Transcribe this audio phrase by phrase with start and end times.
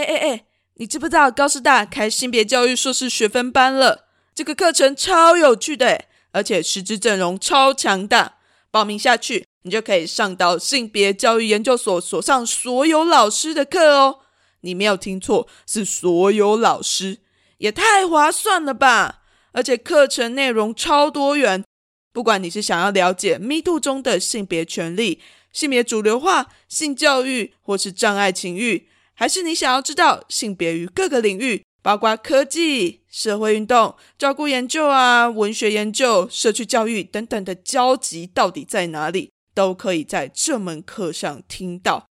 [0.00, 0.44] 哎哎哎，
[0.76, 4.06] 你知不知道高师大开性别教育硕士学分班了？
[4.34, 8.36] 这个课程超有趣的，而且师资阵容超强大。
[8.70, 14.20] 报名下去，你就可以上到性别教育研究所所上所有老师的课哦。
[14.62, 17.18] 你没有听错，是所有老师，
[17.58, 19.22] 也太划算了吧！
[19.52, 21.64] 而且课程内容超多元，
[22.12, 25.20] 不管你是想要了解 Me Too 中的性别权利、
[25.52, 28.86] 性别主流化、性教育，或是障碍情欲，
[29.20, 42.06] 还是你想要知道性别于各个领域，包括科技、社会运动、照顾研究啊、文学研究、社区教育等等的交集到底在哪里，都可以在这门课上听到，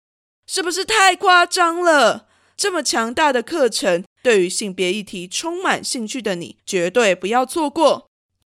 [0.45, 2.27] 是不是太夸张了？
[2.55, 8.05] 这么强大的课程，对于性别议题充满兴趣的你，绝对不要错过。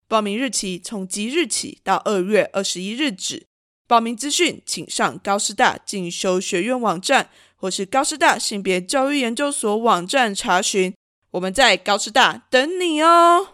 [0.09, 3.45] 报名日期从即日起到二月二十一日止。
[3.89, 10.95] 报名资讯请上高师大进修学院网站，或是高师大性别教育研究所网站查询。
[11.33, 13.49] 我们在高师大等你哦。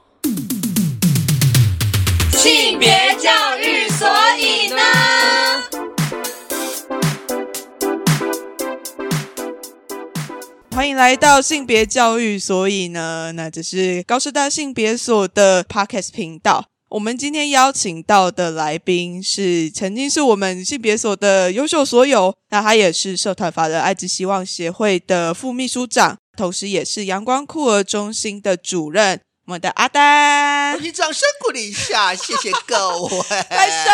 [2.33, 4.77] 性别教育，所以呢？
[10.75, 16.72] 欢迎来到性别教育，所以呢，那这是高师大性别所的 podcast 频道。
[16.93, 29.19] 我们今天邀请到的来宾是曾经是我们性别所的优秀所有，那他也是社团法人爱之希望协会的副秘书长，同时也是阳光酷儿中心的主任。
[29.47, 33.09] 我们的阿丹，你掌声鼓励一下，谢谢各位，
[33.49, 33.89] 拍手，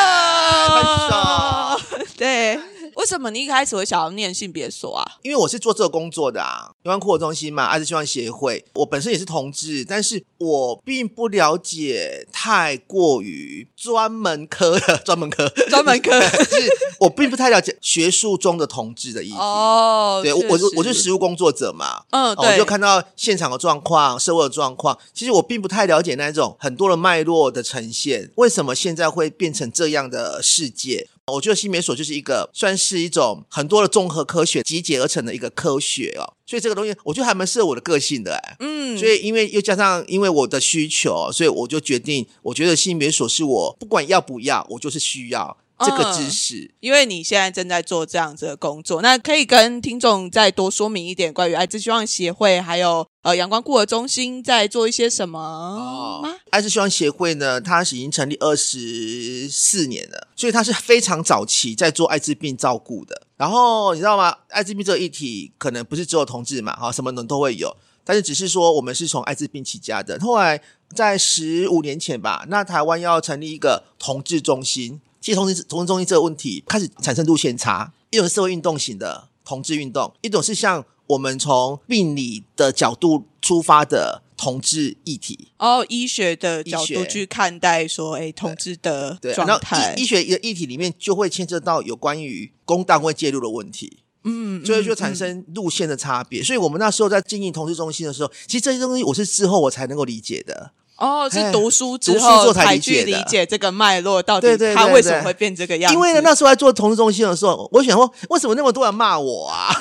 [0.75, 1.81] 拍手，
[2.19, 2.59] 对。
[2.99, 5.05] 为什么你一开始会想要念性别所啊？
[5.23, 8.65] 因为我是做这个工作的啊，台湾酷儿中心嘛，爱之希望协会。
[8.75, 19.37] 我本身也是同志，但是我并不了解太过于专门科的专门科专门科， 是我并不太了解学术中的同志的意思。
[19.37, 24.99] 哦，对我我我是实务工作者嘛，嗯，我就看到现场的状况、社会的状况。
[25.15, 31.07] 其实我并不太了解那种很多的脉络的呈现，为什么现在会变成这样的世界？
[31.33, 45.57] 我觉得新美所就是一个算是一种很多的综合科学集结而成的一个科学哦，所以这个东西我觉得还蛮适合我的个性的哎，嗯，所以因为又加上因为我的需求，所以我就决定，我觉得新美所是我不管要不要，我就是需要。
[45.79, 56.37] 这个知识，因为你现在正在做这样子的工作，那可以跟听众再多说明一点关于艾滋希望协会，还有呃阳光孤儿中心在做一些什么吗？
[56.51, 63.23] 爱之希望协会呢，它是已经成立二十四年了，所以它是非常早期在做艾滋病照顾的。
[63.37, 64.35] 然后你知道吗？
[64.49, 70.19] 艾滋病这个议题可能不是只有同志嘛，哈，什么人都会有，但是只是说我们是从艾滋病起家的。
[70.19, 70.61] 后来
[70.93, 75.01] 在十五年前吧，那台湾要成立一个同志中心。
[75.21, 85.49] 其实同志同志中心这个问题开始产生路线差，一种是社会运动型的同志运动，一种是像我们从病理的角度出发的同志议题。
[85.59, 89.95] 哦，医学的角度去看待说，哎，同志的状态。
[89.97, 96.43] 医学一个议题里面就会牵涉到有关于公单位介入的问题，嗯，所以就产生路线的差别。
[96.43, 100.73] 所以我们那时候在经营同志中心的时候，其实这些东西我是之后我才能够理解的。
[100.99, 105.95] 哦，是读书之后才去理解这个脉络，到底他为什么会变这个样子？
[105.95, 109.71] 因为呢，那时候在做同志中心的时候，我想说，为什么那么多人骂我啊？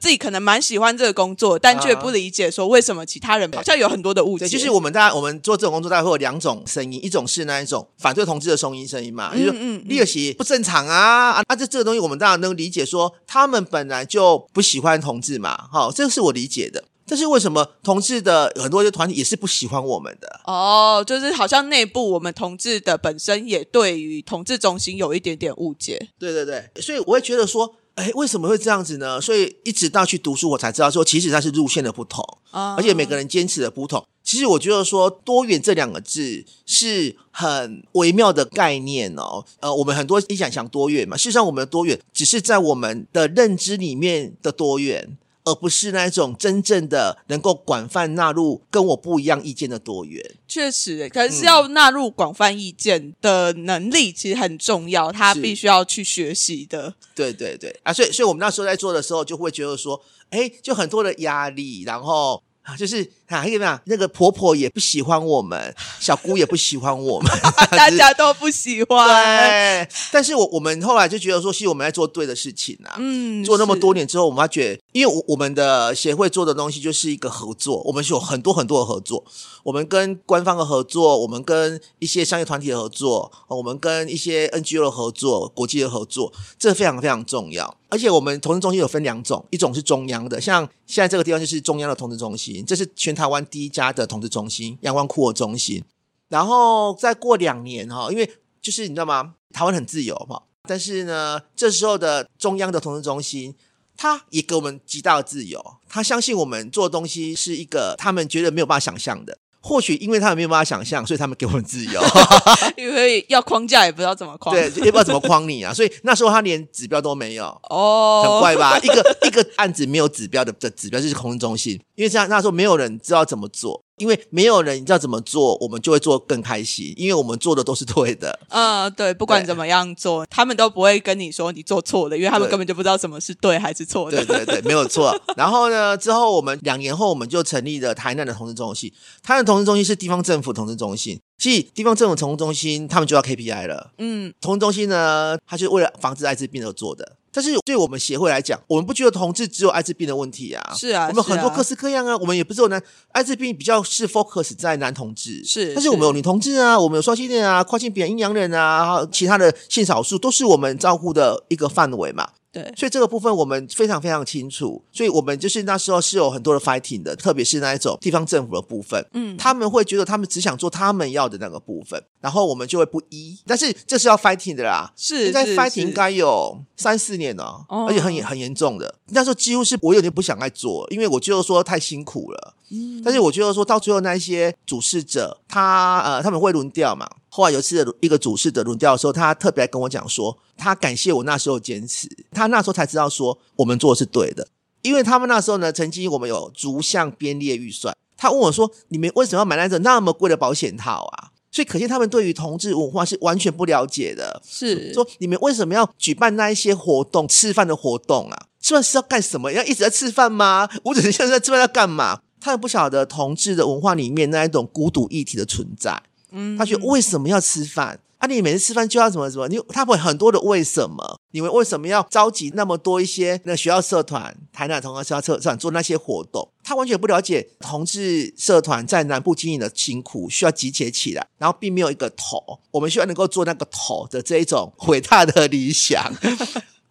[0.00, 4.48] 自己可能蛮喜欢这个工作，但却不理解说为什么其他人好像有很多的误解。
[4.48, 9.50] 就是我们大家我们做这种工作，大概会有两种声音，一种是那一种反对同志的声音声音嘛，就是
[9.86, 11.42] 猎奇不正常啊啊！
[11.56, 16.84] 这这个东西我们当然能理解，说他们本来就不喜欢同志嘛，好，这个是我理解的。
[17.08, 20.40] 但是为什么同志的很多的团体也是不喜欢我们的？
[20.44, 26.10] 哦，就是好像内部我们同志的本身也对于同志中心有一点点误解。
[26.18, 29.20] 对对对，所以我会觉得说，哎，为什么会这样子呢？
[29.20, 34.06] 所以一直到去读书，我才知道说，其实它是路线的不同，而且每个人坚持的不同。
[34.22, 39.42] 其实我觉得说，多元这两个字是很微妙的概念哦。
[39.60, 45.16] 呃，我们很多一想想多元嘛，事实上我们的多元只是在我们的认知里面的多元。
[45.48, 56.94] 而不是那一种真正的能够广泛纳入跟我不一样意见的多元，确实，可是要纳入广泛意见的能力其实很重要，他必须要去学习的。
[57.14, 60.00] 对对对，啊，所以所以我们那时候在做的时候，就会觉得说，
[60.30, 62.42] 哎，就很多的压力，然后。
[62.76, 63.80] 就是啊，怎么样？
[63.84, 67.30] 那个婆婆也不喜欢我们，小姑也不喜欢我们，
[67.70, 69.06] 大家都不喜欢。
[69.06, 72.96] 对，但是我我们后来就觉得说，其实我们在做对的事情啊。
[72.98, 79.24] 嗯，做那么多年之后，我们发觉，因为我我们的协会做的东西就是一个合作，我们是有很多很多的合作。
[79.62, 87.76] 我们跟官方的合作，我们跟一些商业团体的合作，我们跟一些 NGO 的合作，国际的合作，这非常非常重要。
[87.90, 95.82] 而且我们同志中心有分两种，一种是中央的，像现在这个地方就是中央的同志中心，这是全台湾第一家的统治中心——阳光酷儿中心。
[96.28, 98.30] 然后再过两年哈，因为
[98.62, 99.34] 就是你知道吗？
[99.52, 103.56] 台湾很自由哈，但是呢，这时候的中央的统治中心，
[103.96, 109.38] 他也给我们极大的自由，他相信我们做东西是一个他们觉得没有办法想象的。
[109.60, 112.00] 或许因为他们没有办法想象， 所以他们给我们自由。
[112.76, 115.72] 因为要框架也不知道怎么框，对，也不知道怎么框你啊。
[115.74, 118.78] 所以那时候他连指标都没有，哦，很怪吧？
[118.78, 123.84] 一个一个案子没有指标的的指标就是空中心，因为这样那时候没有人知道怎么做。
[123.98, 128.38] 因为没有人知道怎么做，我们就会做更开心，因为我们做的都是对的。
[128.48, 134.24] 嗯，对，不管怎么样做，他们都不会跟你说你做错了，因为他们根本就不知道什么是对还是错的。
[134.24, 135.18] 对对对，没有错。
[135.36, 138.92] 然后呢，之后我们两年后，我们就成立了台南的同志中心。
[139.22, 141.20] 台南同志中心是地方政府同志中心。
[141.38, 143.92] 其实地方政府同志中心，他们就要 KPI 了。
[143.98, 147.16] 嗯，同志中心呢，它就是为了防治艾滋病而做的。
[147.30, 150.74] 但是对我们协会来讲，我们不觉得同志只有艾滋病的问题啊。
[150.74, 152.16] 是啊，我们很多各式各样啊。
[152.16, 152.82] 我们也不是有男
[153.12, 155.72] 艾滋病比较是 focus 在男同志，是。
[155.74, 162.28] 但是我们有女同志啊，我们有双性恋啊，跨性别阴阳人啊，其他的性少数都是我们照顾的一个范围嘛。
[162.50, 187.06] 对，所以这个部分我们非常非常清楚，所以我们就是那时候是有很多的 fighting 的，特别是那一种地方政府的部分，嗯，他们会觉得他们只想做他们要的那个部分，然后我们就会不依，但是这是要 fighting 的啦，是应该 fighting 应该有三四年了，而且很很严重的，那时候几乎是我有点不想再做，因为我觉得说太辛苦了，嗯，但是我觉得说到最后那一些主事者，他呃他们会轮调嘛。
[187.38, 192.08] 后来有一次的一个主事的轮调的时候，他特别跟我讲说，他感谢我那时候坚持。
[192.32, 194.48] 他那时候才知道说，我们做的是对的，
[194.82, 197.96] 因为他们那时候呢，曾经我们有逐项编列预算。
[198.16, 204.42] 他问我说：“你们为什么要买那种那么贵的保险套啊？”所以可见他们对于同志文化是完全不了解的。
[204.44, 208.46] 是说你们为什么要举办那一些活动、吃饭的活动啊？
[208.60, 209.52] 吃饭是要干什么？
[209.52, 210.68] 要一直在吃饭吗？
[210.82, 212.20] 我只是现在吃饭要干嘛？
[212.40, 216.02] 他们不晓得同志的文化里面那一种孤独议题的存在。
[216.30, 218.00] 嗯，他觉得为什么要吃饭？
[218.18, 219.46] 啊，你每次吃饭就要怎么怎么？
[219.46, 221.20] 你他会很多的为什么？
[221.30, 226.48] 你们为什么要召集那么多一些那学校社团、台南同学社社团做那些活动？
[226.64, 236.12] 他完全不了解同志社团在南部经营的辛苦，需要集结起来，然后并没有一个头，我们需要能够做那个头的这一种伟大的理想。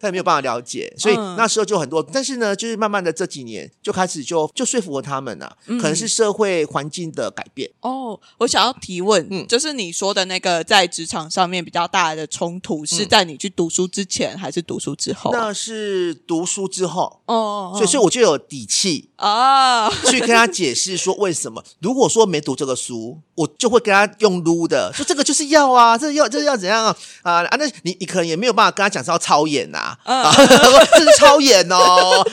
[0.00, 2.02] 他也没有办法了解，所以那时候就很多。
[2.02, 7.68] 但是呢，就是慢慢的这几年就开始就就说服了他们了，可能是社会环境的改变。
[7.80, 15.30] 哦，我想要提问，嗯，就是你说的那个在职场上面比较大的冲突，是在你去读书之前还是读书之后？
[15.32, 21.64] 那是读书之后哦，所以所以我就有底气啊，去跟他解释说为什么。
[21.80, 27.56] 如果说没读这个书，我就会跟他用撸的，说这个就是要啊，这要这要怎样啊啊啊！
[27.58, 29.78] 那你你可能也没有办法跟他讲是要超演呐。
[29.78, 29.87] 啊，
[30.92, 32.26] 这是超演哦！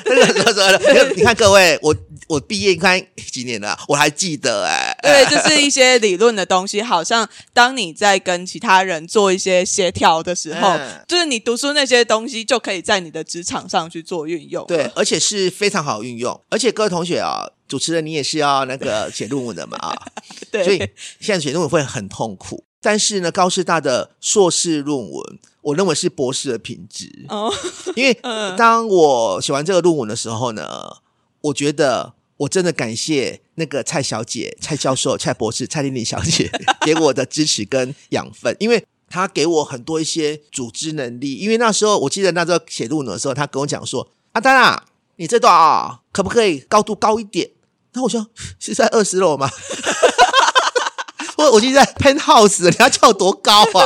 [1.15, 1.95] 你看各位，我
[2.27, 2.99] 我毕业看
[3.31, 4.97] 几年了，我还记得哎。
[5.01, 14.65] 对，就是一些理论的东西，好像当你在跟其他人做一些协调的时候，就是你读书那些东西就可以在你的职场上去做运用。
[14.67, 16.39] 对，而且是非常好运用。
[16.49, 19.95] 而且各位同学啊，主持人你也是要那个写论文的嘛啊？
[20.51, 20.77] 对，所以
[21.19, 22.63] 现在写论文会很痛苦。
[22.81, 27.51] 但是呢，高师大的硕士论文，我认为是博士的品质哦。
[27.95, 28.13] 因为
[28.57, 30.97] 当我写完这个论文的时候呢，
[31.41, 36.51] 我觉得我真的感谢那个蔡小姐、蔡教授、蔡博士、蔡丽丽小姐
[36.85, 41.35] 给我的支持跟养分，因为她给我很多一些组织能力。
[41.35, 47.49] 因为那时候我记得那时候写论文的时候，她跟我讲说：“阿丹啊，你这段啊，可不可以高度高一点？”
[47.93, 48.27] 那我说
[48.59, 49.49] ：“是在二十楼吗？”
[51.37, 53.81] 我我现在 penthouse，你要叫多高啊？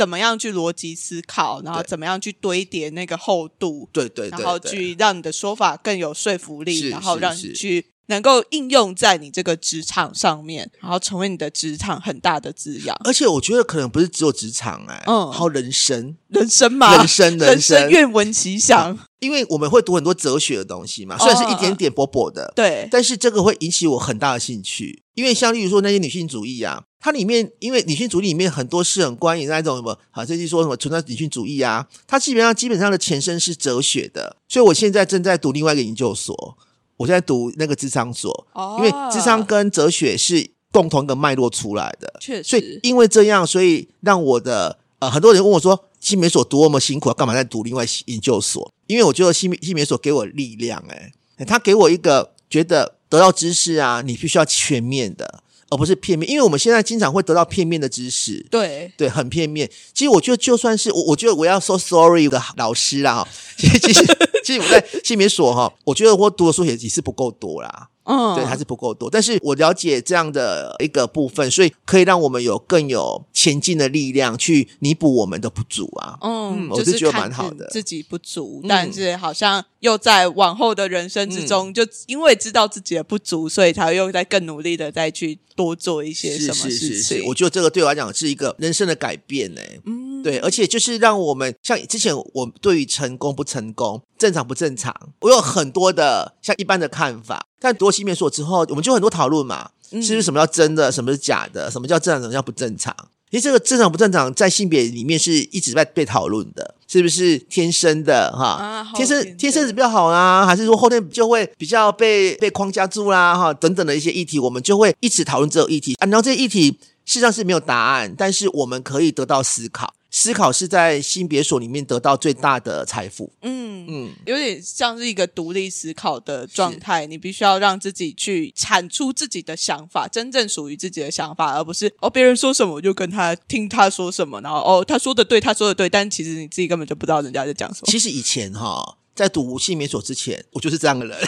[0.00, 3.86] 怎么样去逻辑思考，然后怎么样去堆叠那个厚度？
[3.92, 7.84] 对对，然后去让你的说法更有说服力，然后让你去。
[8.06, 12.96] 能够应用在你这个职场上面，然后成为你的职场很大的滋养。
[13.04, 18.98] 而且我觉得可能不是只有职场哎，嗯，还有人生，人生嘛，人生， 人生，愿闻其详。
[19.20, 25.02] 因为我们会读很多哲学的东西嘛，虽然是一点点薄薄的，对，但是这个会引起我很大的兴趣。
[25.14, 34.38] 因为像例如说那些女性主义啊，它里面因为女性主义里面很多是很关于那种什么啊，这就说什么存在女性主义啊，它基本上基本上的前身是哲学的。
[34.48, 36.56] 所以我现在正在读另外一个研究所。
[37.00, 42.50] 我现在读那个智商所，因为智商跟哲学是共同一个脉络出来的，确实。
[42.50, 48.70] 所以因为这样，所以让我的呃很多人问我说，新美所多么辛苦，干嘛在读另外研究所？
[48.86, 51.10] 因为我觉得新新美所给我力量，哎，
[51.46, 56.30] 他给我一个觉得得到知识啊，你必须要全面的，而不是片面。
[56.30, 59.70] 因为我们现在经常会得到片面的知识，对，对，很片面。
[59.94, 64.04] 其实我觉得，就算是我，我觉得我要说 sorry 的老师啦，哈，其实其实
[64.44, 67.88] 其实我在性别所哈，我觉得我读的书也也是不够多啦。
[68.04, 69.08] 嗯，对，还是不够多。
[69.08, 76.18] 但是我了解这样的一个部分，所以可以让我们有更有前进的力量去弥补我们的不足啊。
[76.20, 77.66] 嗯，我就是觉得蛮好的。
[77.70, 87.24] 自己不足，嗯但是好像又在往后的人生之中，就因为知道自己的不足，所以才又在更努力的再去多做一些什么是是事是是，情。
[87.26, 97.46] 我觉得这个对我来讲是一个人生的改变呢、嗯，对，而且就是让我们像之前我对于成功不成功、正常不正常，我有很多的像一般的看法。
[97.62, 102.94] 但读了新面所之后，我们就很多讨论嘛，嗯是不是什么叫真的，什么是假的，什么叫正常，什么叫不正常？
[103.30, 108.44] 其实这个正常不正常，在性别里面是一直在被讨论的，是不是天生的哈？
[108.44, 113.54] 啊天生天天生是比较好啊，还是说后天就会比较被被框架住啦哈？
[113.54, 116.06] 等等的一些议题，我们就会一直讨论这个议题啊。
[116.06, 116.70] 然后这些议题
[117.04, 123.32] 事实上是没有答案，但是我们可以得到思考，思考是在性别所里面得到最大的财富。
[123.42, 137.86] 嗯嗯，有点像是一个独立思考的状态，你必须要让自己去产出自己的想法，真正属于自己的想法，而不是哦别人说什么我就跟他听他说什么，然后哦他说的对，他说的对，但其实你自己根本就不知道人家在讲什么。
[137.86, 141.18] 其实以前哈，在读性别所之前，我就是这样的人。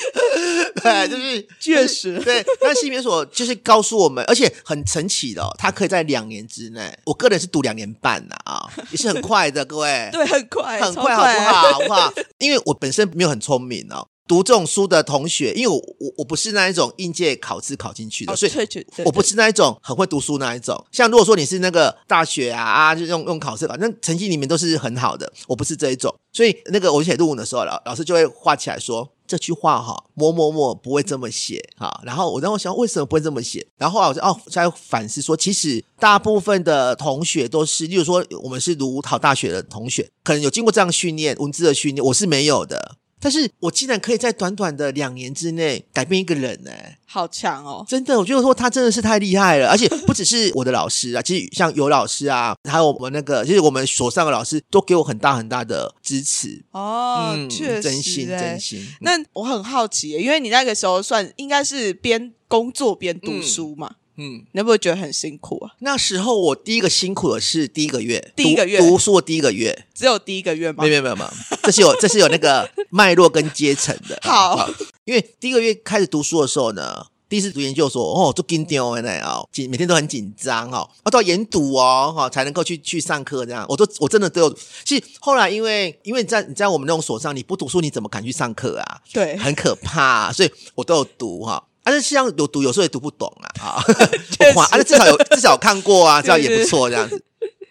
[0.82, 2.44] 对，就是确实对。
[2.60, 6.96] 但性别所就是告诉我们，而且很神奇的、哦，它可以在两年之内。
[7.04, 10.08] 我个人是读两年半的啊，也是很快的，各位。
[10.12, 11.72] 对，很快，很快，好不好？
[11.72, 12.12] 好不好？
[12.38, 14.06] 因为我本身没有很聪明哦。
[14.30, 20.86] 读这种书的同学，因为我我我不是那一种应届考试考进去的，哦所以对对对我不是那一种很会读书那一种。
[20.92, 25.32] 像如果说你是那个大学啊啊，就用用考试反正成绩里面都是很好的。
[25.48, 32.00] 我不是这一种，所以那个我写论文的时候，老老师就会画起来说这句话哈，某某某不会这么写哈。
[32.04, 33.66] 然后我然后想为什么不会这么写？
[33.78, 42.94] 然后后来我就哦，在反思说，其实大部分的同学都是，例如说我们是读考大学的同学，可能有经过这样训练，文字的训练，我是没有的。
[43.20, 46.70] 但是我竟然可以在短短的两年之内改变一个人呢、
[47.06, 47.84] 好强哦！
[47.86, 58.38] 真的，我觉得说他真的是太厉害了，而且不只是我的老师啊，其实像尤老师啊，还有我们那个，就是我们所上的老师都给我很大很大的支持，哦，嗯，确实，真心欸。
[58.38, 58.86] 真心。
[59.00, 65.72] 那我很好奇耶，因为你那个时候算应该是边工作边读书嘛，嗯，你会不会觉得很辛苦啊？
[65.80, 70.84] 那时候我第一个辛苦的是第一个月，第一个月读读书的第一个月，只有第一个月吗？
[70.84, 74.18] 没有没有没有没 有，这是有这是有那个 脉络跟阶层的。
[74.22, 74.68] 好
[75.04, 84.58] 因为第一个月开始读书的时候呢，第一次读研究所哦，就紧张的呢哦，紧每天都很紧张哦，要到研读哦哈、才能够去去上课这样，我都我真的都有。
[84.84, 89.00] 其实后来因为因为在你在我们那种所上，你不读书你怎么敢去上课啊？
[89.12, 91.64] 对，很可怕、所以我都有读哈。
[91.90, 93.82] 但是像有读，有时候也读不懂啊 啊！
[94.30, 97.22] 确实 我花啊，至少有 至少有看过啊，这样也不错这样子。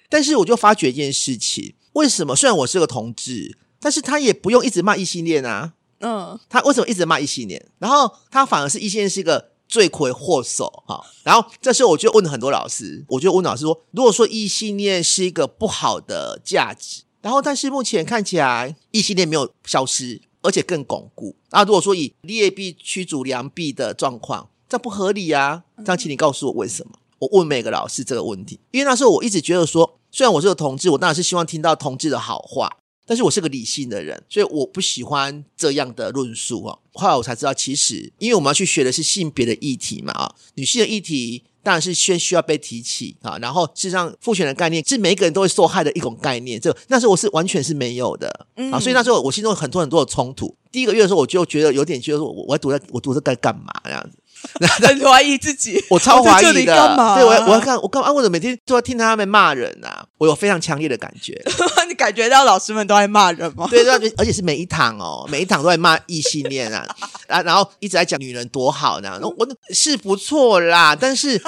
[0.09, 5.73] 但是我就发觉一件事情，为什么虽然我是个同志，但是他也不用一直骂异性恋啊？
[5.99, 7.65] 嗯，他为什么一直骂异性恋？
[7.79, 11.05] 然后他反而是异性恋是一个罪魁祸首哈。
[11.23, 21.35] 然后这时候我就问了很多老师，我就问老师说，如果说异性恋是一个不好的价值，然后但是目前看起来异性恋没有消失，而且更巩固。
[21.49, 25.63] 啊，如果说以劣币驱逐良币的状况，这不合理啊！
[25.77, 26.93] 这样，请你告诉我为什么？
[27.19, 36.79] 我问每个老师这个问题，因为那时候我一直觉得说，虽然我是个同志，我当然是希望听到同志的好话，但是我是个理性的人，所以我不喜欢这样的论述哦。
[36.93, 43.37] 后来我才知道，其实因为我们要去学的是性别的议题嘛啊，女性的议题当然是先需要被提起啊。
[43.39, 48.29] 然后事实上，父权的概念是每一个人都会受害的一种概念，这那时候我是完全是没有的
[48.71, 48.79] 啊。
[48.79, 50.55] 所以那时候我心中有很多很多的冲突。
[50.71, 54.17] 第一个月的时候，我就觉得有点觉得说，我我在读在我读这该干嘛这样子。
[54.81, 57.15] 很怀疑自己，我超怀疑的，干嘛？
[57.15, 58.11] 对我我要看我干嘛？
[58.11, 60.05] 我怎么每天都要听他们骂人啊？
[60.17, 61.39] 我有非常强烈的感觉，
[61.87, 63.67] 你感觉到老师们都在骂人吗？
[63.69, 66.85] 对对，而且是每一堂哦，每一堂都在骂异性恋啊，
[67.27, 71.41] 啊，然后一直在讲女人多好呢，我是不错啦，但是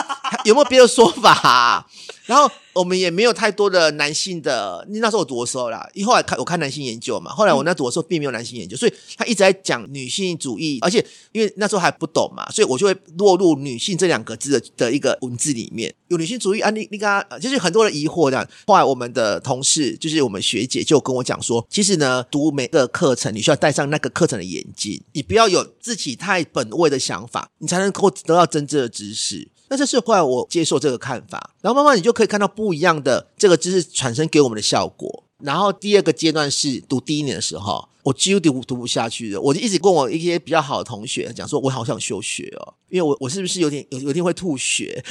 [0.44, 1.86] 有没有别的说法、啊？
[2.26, 18.48] 然后我们也没有太多的男性的，那时候我读的时候啦，因为后来看我看男性研究嘛，后来我那读的时候并没有男性研究，所以他一直在讲女性主义，而且因为那时候还不懂嘛，所以我就会落入女性这两个字的的一个文字里面，有女性主义啊，你你刚刚就是很多人疑惑这样。
[18.68, 29.50] 后来我们的同事就是我们学姐就跟我讲说，其实呢，读每个课程你需要戴上那个课程的眼镜，你不要有自己太本位的想法，你才能够得到真正的知识。
[29.72, 35.24] 那这是后来我接受这个看法，然后慢慢你就可以看到不一样的这个知识产生给我们的效果。
[35.40, 45.02] 然后第二个阶段是读第一年的时候，我几乎读读不下去了，我就一直跟我一些比较好的同学讲说，我好想休学哦，因为我我是不是有点有有点会吐血？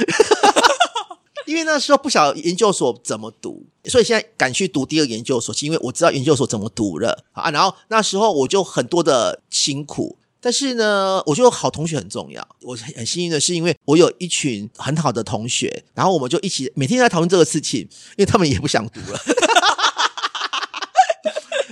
[1.46, 7.50] 因为那时候不晓得研究所怎么读，所以现在敢去读第二研究所，是因为我知道研究所怎么读了啊。
[7.50, 12.46] 然后那时候我就很多的辛苦，但是呢，我觉得好同学很重要。
[12.62, 19.20] 我很很幸运的是，因为我有一群很好的同学，然后我们就一起每天在讨论这个事情，因为他们也不想读了。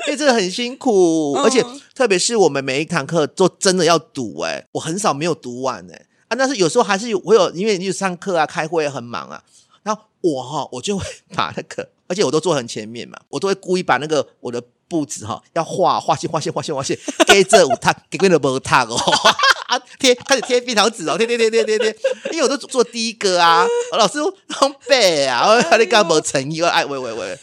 [0.07, 1.63] 因为这个很辛苦，而且
[1.95, 9.43] 特别是我们每一堂课都真的要读，哎，我很少没有读完，哎啊，但是有时候还是有，我有因为你上课啊、开会很忙啊，
[9.83, 11.05] 然后我哈我就会
[11.37, 18.97] 把那个，而且我都坐很前面嘛，我都会故意把那个我的步子哈要画画线、画线、画线、画线，给这五趟， 给个的不趟哦，
[19.69, 21.97] 啊贴开始贴便条纸哦，贴贴贴贴贴贴，
[22.33, 24.35] 因为我都做第一个啊，老师都
[24.89, 27.39] 背啊， 我他那个没诚意，哎喂喂喂。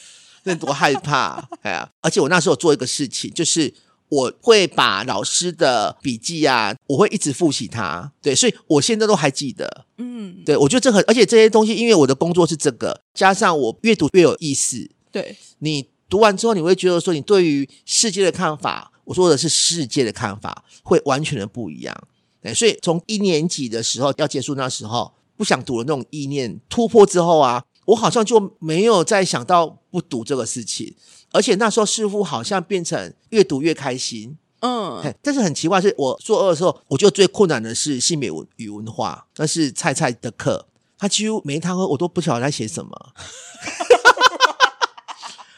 [0.48, 1.90] 那多害怕，哎呀！
[2.02, 3.74] 而且我那时候做一个事情，就是
[4.10, 8.12] 我会把老师的笔记啊，我会一直复习它。
[8.22, 9.86] 对，所以我现在都还记得。
[9.98, 14.90] 嗯，对，我觉得这很，而且这些东西，因为我的工作是这个，加上我越读越有意思。
[15.12, 21.96] 对，你读完之后，你会觉得说，你对于世界的看法，我说的是世界的看法，会完全的不一样。
[22.42, 27.64] 对，所以从一年级的时候要结束那时候，不想读的那种意念突破之后啊。
[27.86, 30.96] 我好像就没有再想到不读这个事情，
[31.36, 40.66] 而且那时候似乎好像变成越读越开心，嗯，但是很奇怪，是我做二的时候，我觉得最困难的是性别文与文化，那是菜菜的课，
[40.98, 42.92] 他几乎每一堂课我都不晓得在写什么。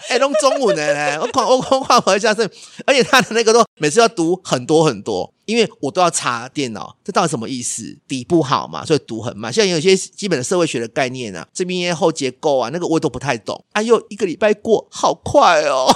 [0.09, 2.49] 哎，弄中文的嘞，我看我看我回家是，
[2.85, 7.97] 而且他的那个都每次要读很多很多，因为我都要查电脑，这到底什么意思？
[8.05, 9.51] 底不好嘛，所以读很慢。
[9.51, 13.63] 像有些基本的社会学的概念啊，这边后结构啊，那个我都不太懂。
[13.71, 15.87] 哎呦，一个礼拜过好快哦。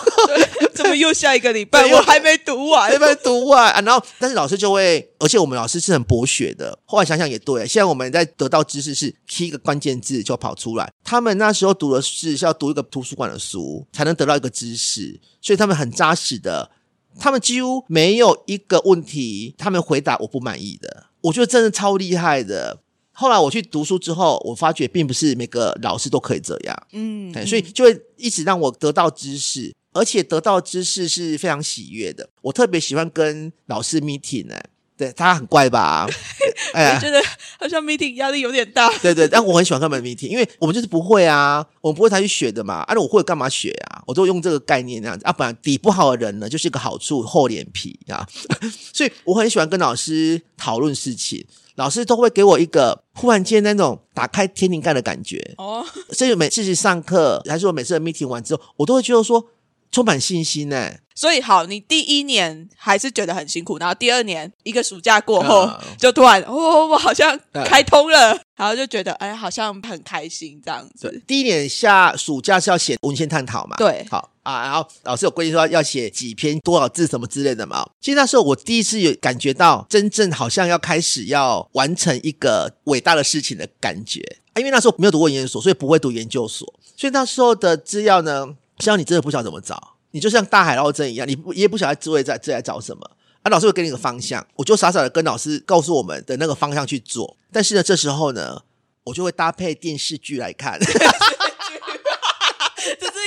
[0.74, 1.86] 怎么又下一个礼拜？
[1.92, 3.82] 我还没读完，还没读完啊！
[3.82, 6.80] 然后，但是老师就会，而且我们老师是很博学的。
[6.86, 10.90] 后来想想也对，现在我们在得到知识是 key 一个关键字就跑出来。
[11.04, 16.72] 他们那时候读的是是要读一个图书馆的书才能得到一个知识，所以他们很扎实的。
[17.20, 21.08] 他们几乎没有一个问题，他们回答我不满意的。
[21.22, 22.80] 我觉得真的超厉害的。
[23.12, 29.74] 后来我去读书之后，我发觉并不是每个老师都可以这样，嗯，所以就会一直让我得到知识。
[29.94, 32.30] 而且得到知识是非常喜悦的。
[32.44, 34.56] 我特别喜欢跟老师 meeting 呢，
[35.02, 36.08] 对他很怪吧？
[36.74, 37.20] 哎呀，觉得
[37.60, 38.88] 好像 meeting 压力有点大。
[39.00, 42.76] 对对，但我很喜欢他们 meeting，因为我们就是不会啊，我们不会才去学的嘛。
[42.82, 44.04] 啊，我会干嘛学啊？
[44.06, 45.34] 我都用这个概念那样子啊。
[45.34, 48.28] 不然底不好的人呢，就是一个好处，厚脸皮啊。
[48.94, 51.44] 所以我很喜欢跟老师讨论事情，
[51.76, 55.84] 老师都会给我一个忽然间那种打开天灵盖的感觉哦。
[56.12, 59.44] 所以每次上课还是我每次 meeting 完之后，我都会觉得说。
[59.92, 71.22] 充满信心呢，所以好，你第一年还是觉得很辛苦，然后第二年一个暑假过后，就突然哦，我好像开通了，然后就觉得哎，好像很开心这样子。
[71.28, 73.76] 第一年下暑假是要写文献探讨嘛？
[73.76, 77.86] 对，好啊，然后老师有规定说要写几篇多少字什么之类的嘛。
[78.00, 84.22] 其实那时候我第一次有感觉到真正好像要开始要完成一个伟大的事情的感觉，
[84.56, 88.56] 因为那时候没有读过研究所，所以不会读研究所，所以那时候的资料呢。
[88.82, 93.10] 像你真的不晓得怎么找，你就像大海捞针一样，你也不晓得自位在自在找什么
[93.44, 93.50] 啊？
[93.50, 97.38] 老师会给你个方向，我就傻傻的跟老师告诉我们的那个方向去做。
[97.52, 98.64] 但是呢，这时候呢，
[99.06, 100.80] 我就会搭配电视剧来看。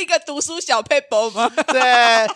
[0.05, 1.51] 一个读书小配博吗？
[1.73, 1.81] 对，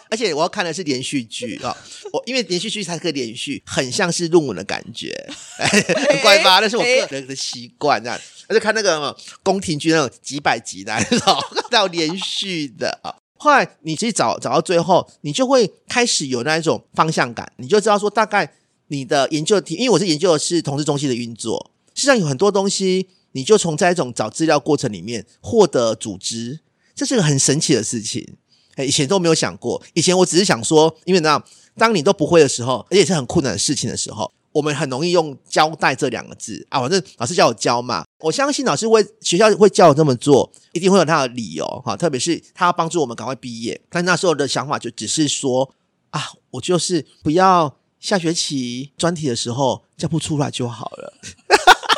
[0.08, 1.76] 而且我要看的是连续剧啊！
[2.14, 5.14] 我因为连续剧才可以连续，很像是论文的感觉，
[5.58, 6.60] 很怪吧？
[6.60, 8.18] 那是我个人的习惯，这样。
[8.48, 11.38] 而且看那个宫廷剧那种几百集的那种，
[11.70, 13.14] 到连续的啊。
[13.36, 18.50] 后来你自己找找到最后，你就会开始有那一种方向感，你就知道说大概
[18.86, 26.60] 你的研究题，因为我是研究的是同志中心的运作，实际上有很多东西，你就从在一种找资料过程里面获得组织，
[26.98, 28.36] 这是个很神奇的事情。
[28.78, 31.40] 以前都没有想过，以前我只是想说，因为那
[31.76, 34.32] 当你都不会的时候，而且是很困难的事情的时候。
[34.50, 41.96] 我们很容易用“交代”这两个字啊，反正老师叫我教嘛，我相信老师会学校会叫我这么做，一定会有他的理由哈。
[41.96, 45.70] 特别是他要帮助我们赶快毕业，但那时候的想法就只是说
[46.10, 51.14] 啊，我就是不要下学期专题的时候教不出来就好了。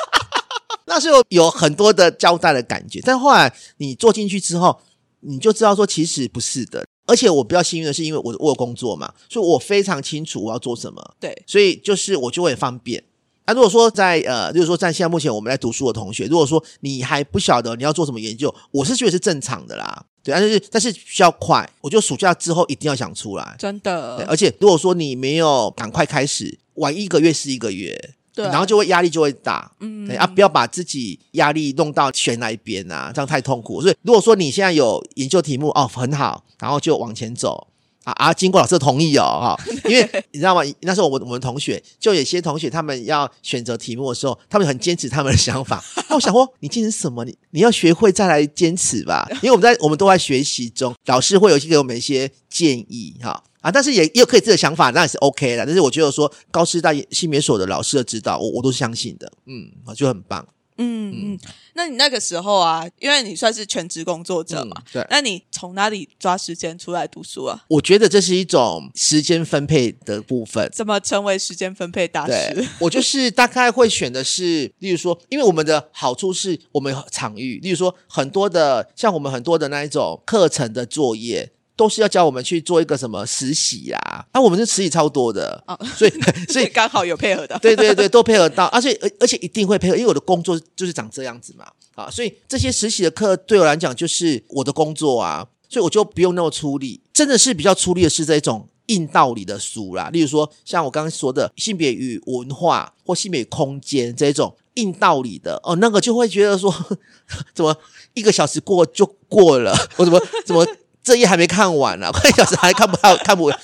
[0.87, 4.83] 那时候有很多的交代的感觉，但后来你做进去之后，
[5.21, 6.85] 你就知道说其实不是的。
[7.07, 11.15] 而且我比较幸运的是，因为我我有工作嘛，所以我非常清楚我要做什么。
[11.19, 13.03] 对，所以就是我就会方便。
[13.47, 20.07] 那如果说在呃，就是说在现在目前我们在读书的同学，如果说你还不晓得你要做什么研究，我是觉得是正常的啦。
[20.23, 23.57] 对，但是但是需要快，我觉得暑假之后一定要想出来。
[23.59, 29.71] 真对，的，而且如果说你没有赶快开始，晚一个月是一个月，然后就会压力就会大。
[29.81, 33.81] 嗯啊，不要把自己压力弄到悬那一边啊，这样太痛苦。
[33.81, 37.69] 所以如果说你现在有研究题目哦，很好，然后就往前走。
[38.11, 38.35] 啊啊！
[38.35, 40.63] 经过老师的同意哦，哈， 因为你知道吗？
[40.81, 45.83] 那时候我们我们同学就有些同学他们要选择题目的时候，他们很坚持他们的想法。
[46.09, 47.25] 那我想说，你坚持什么？
[47.25, 55.65] 你你要学会再来坚持吧，因为我们在我们都在学习中，老师会有一些给我们一些建议哈啊，但是也也有可以自己的想法，那也是 OK 的。
[55.67, 60.47] 但是我觉得说高师大性别所的老师的指导，我我都是相信的，嗯，我觉得很棒。
[60.81, 61.39] 嗯嗯，
[61.75, 67.65] 那你那个时候啊，因为你算是全职工作者嘛，嗯对那你从哪里抓时间出来读书啊？
[67.69, 70.69] 我觉得这是一种时间分配的部分。
[70.73, 81.53] 怎么成为时间分配大师？，我就是大概会选的是， 例如说，因为我们的好处是我们有场域，例如说很多的像我们很多的那一种课程的作业。
[81.81, 85.75] 都是要教我们去做一个什么实习啊，那、我们是实习超多的，哦。
[85.97, 86.13] 所以
[86.53, 87.59] 所以刚好有配合的。
[87.59, 91.65] 对对对，都配合到，而且而而且一定会配合，因为我的工作就是长这样子嘛，
[91.95, 105.59] 啊，所以这些实习的课对我来讲就是我的工作啊，所以我就不用那么出力，真的是比较出力的是这种硬道理的书啦，例如说像我刚刚说的性别与文化或性别与空间这种硬道理的。
[105.65, 106.71] 哦，那个就会觉得说
[107.55, 107.75] 怎么
[108.13, 110.67] 一个小时过就过了，我怎么怎么
[111.11, 113.61] 这页还没看完呢、啊，快一小时还看不到看不完。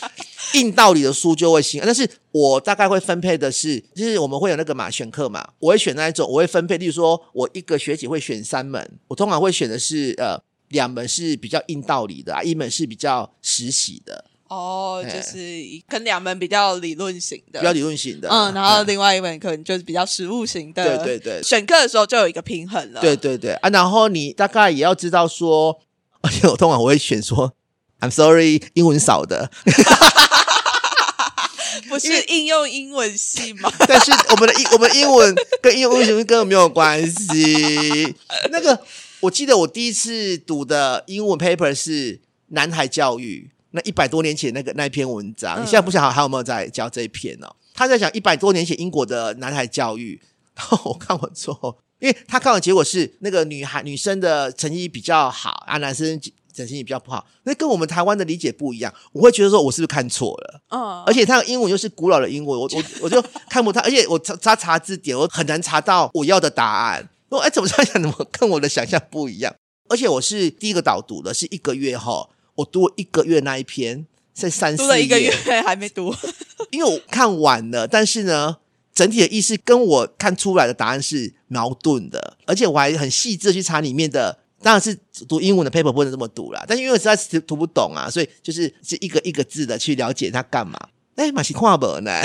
[0.54, 10.36] 硬道理的书就会新，但是我大概会分配的是，就是我们会有那个嘛选课嘛，我会选那一种，我会分配，例如说我一个学期会选三门，我通常会选的是呃
[10.70, 20.96] 两门是比较硬道理的啊，一门是比较实习的，哦，哎就是一跟两门比较理论型的，比较理论型的，嗯，然后另外一门可能就是比较实务型的。
[20.96, 23.00] 对对对选课的时候就有一个平衡了。
[23.00, 25.78] 对对对啊，然后你大概也要知道说，
[26.26, 27.52] 而且我通常我会选说
[28.00, 29.50] ，I'm sorry，英文少的，
[31.88, 33.72] 不是应用英文系吗？
[33.86, 38.14] 但是我们的英我们英文跟应用英文根本没有关系。
[38.50, 38.82] 那个
[39.20, 47.54] 我记得我第一次读的英文 paper 是南海教育，那一百多年前那个那一篇文章，嗯你现在不晓得还有没有在教这一篇哦？
[47.72, 50.20] 他在讲一百多年前英国的南海教育，
[50.54, 56.20] 然后我看完之后，因为他看到结果是那个女孩女生的成绩比较好啊，男生
[56.54, 60.60] 成绩比较不好，那跟我们台湾的理解不一样，我会觉得说我是不是看错了？
[60.70, 67.08] 嗯，而且他的英文又是古老的英文，我我 我就看不到，而且我查查查字典，我很难查到我要的答案。
[67.28, 67.84] 我哎，怎么想？
[67.86, 69.54] 怎么跟我的想象不一样？
[69.88, 76.14] 而且我是第一个导读的，是一个月后，我读了一个月那一篇，在三四读了一个页月还没读。
[76.70, 78.56] 因为我看晚了，但是呢，
[78.96, 84.40] 整体的意思跟我看出来的答案是矛盾的，而且我还很细致的去查里面的。
[84.62, 90.78] 当然是读英文的 paper 不能这么读啦，但是因为我实在是读不懂啊，所以就是是一个一个字的去了解它干嘛。
[91.14, 92.10] 哎，马西跨本呢？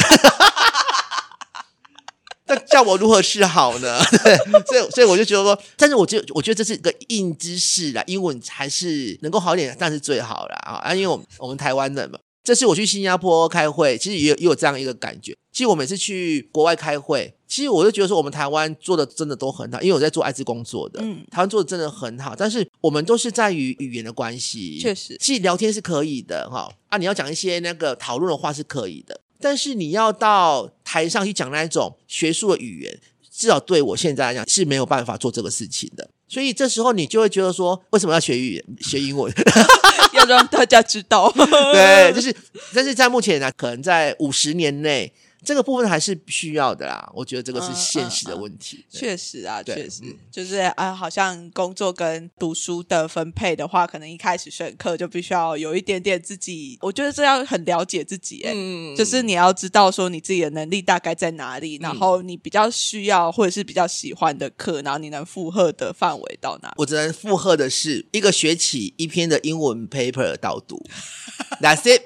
[2.48, 4.00] 那叫我如何是好呢？
[4.24, 10.76] 对， 所以所以我就觉得说，但是我觉得我觉得这是一个硬知识啦，英文还是能够好一点，但是最好啦啊！
[10.76, 15.36] 啊，因为我们我们台湾人嘛，这次我去新加坡开会，其实也有也有这样一个感觉。
[15.52, 22.34] 其实我每次去国外开会，其实我就觉得说，我们台湾做的真的都很好，因为我在做艾滋工作的，嗯台湾做的真的很好。
[22.36, 36.10] 但是我们都是在于语言的关系，确实其实聊天是可以的哈啊，你要讲一些那个讨论的话是可以的，但是你要到台上去讲那一种学术的语言，至少对我现在来讲是没有办法做这个事情的。
[36.30, 39.30] 所以这时候你就会觉得说，为什么要学语言、学英文？
[40.14, 41.30] 要让大家知道。
[41.74, 42.34] 对，就是，
[42.74, 45.12] 但是在目前呢，可能在五十年内，
[45.44, 47.12] 这个部分还是需要的啦。
[47.14, 48.86] 我觉得这个是嗯现实的嗯嗯问题。
[48.90, 66.74] 确实啊，对确实嗯就是啊，好像工作跟读书的分配的话，可能一开始选课就必须要有一点点自己，我觉得这要很了解自己，哎、嗯就是你要知道说你自己的能力大概在哪里，然后你比较需要或者是比较喜欢的课，然后你能负荷的范围到哪。
[66.78, 70.84] 我只能负荷的是一个学期一篇的英文 paper 导读，
[71.62, 72.04] That's it,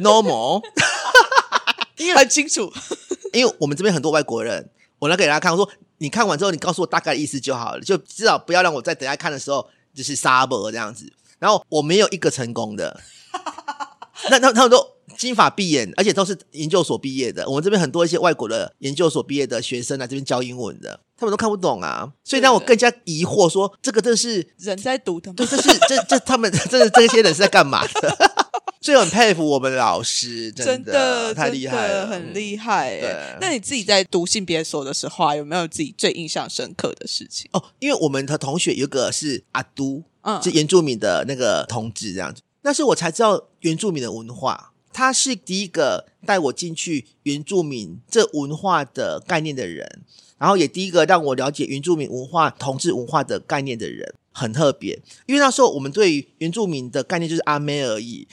[0.00, 0.62] normal。
[2.16, 2.72] 很清楚，
[3.32, 11.12] 因为我们这边很多外国人，我来给大家看，我说你看完之后，你告诉我大概的意思就好了，就至少不要让我在等下看的时候就是沙博这样子。
[11.38, 13.00] 然后我没有一个成功的，
[14.30, 14.86] 那那他们都
[15.18, 17.46] 金发碧眼，而且都是研究所毕业的。
[17.46, 25.46] 我们这边很多一些外国的研究所毕业的学生来这边教英文的，他们都看不懂啊，所以让我更加疑惑说，这个这是人在读的吗对，？
[25.46, 28.43] 这是这这他们这这这些人是在干嘛的？
[28.84, 33.38] 所以很佩服我们老师，真的太厉害了，很厉害哎对。
[33.40, 37.48] 那你自己在读性别所的时候啊，有没有自己最印象深刻的事情？
[37.54, 42.42] 哦，因为我们的同学有个是阿都嗯是原住民的那个同志这样子。
[42.60, 50.02] 那是我才知道原住民的文化，他是第一个带我进去原住民这文化的概念的人，
[50.36, 55.00] 然后也第一个让我了解原住民文化、同志文化的概念的人，很特别。
[55.24, 58.28] 因为那时候我们对原住民的概念就是阿妹而已，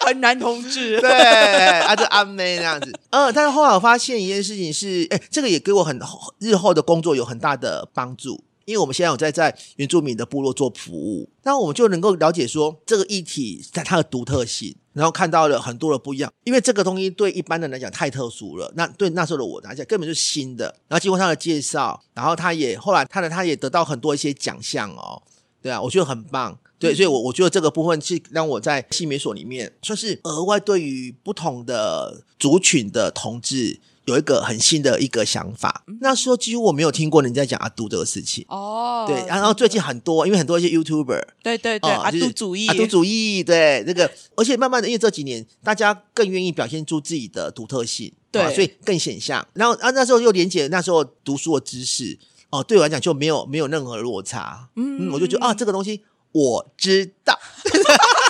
[0.00, 2.92] 很男同志， 对，啊，就阿妹那样子。
[3.10, 6.00] 呃，但是后来我发现一件事情是，哎，这个也给我很
[6.40, 8.42] 日后的工作有很大的帮助。
[8.64, 16.32] 因为我们现在有在在原住民的部落做服务，那我们就能够了解说这个议题在它的独特性，然后看到了很多的不一样。
[16.44, 20.66] 因为这个东西对一般人来讲太特殊了，那对那时候的我来讲根本就是新的。
[20.88, 25.22] 然后经过他的介绍，然后他也后来他的他也得到很多一些奖项哦，
[25.62, 26.58] 对啊，我觉得很棒。
[26.78, 35.84] 对，所以，我我觉得这个部分是让我在性美所里面算是额外对于不同的族群的同志有一个很新的一个想法。
[36.00, 38.44] 那时候几乎我没有听过人家讲阿杜这个事情。
[38.48, 48.42] 哦，对，然后最近很多，因为很多一些 YouTuber，对对对，阿杜主义，阿杜主义，对那个，而且慢慢的，因为这几年大家更愿意表现出自己的独特性，对。
[48.42, 49.46] 啊所以更显象。
[49.54, 52.18] 然后啊，那时候又连接那时候读书的知识，
[52.50, 57.38] 哦，对我来讲就没有没有任何落差，嗯，我就觉得啊，这个东西我知道，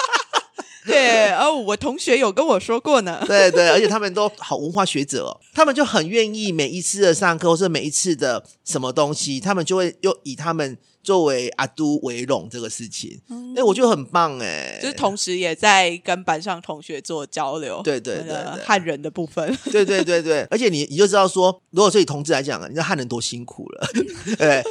[0.87, 13.21] 对，哦，我同学有跟我说过呢， 对对，而且他们都好文化学者、哦，他们就很愿意每一次的上课或是每一次的什么东西，他们就会又以他们作为阿都为荣这个事情，
[13.57, 23.89] 哎、我觉得很棒哎，就是同时也在跟班上同学做交流，对对对汉人的部分，对对对对，而且你你就知道说，如果对同志来讲啊，你知道汉人多辛苦了，
[24.39, 24.63] 对，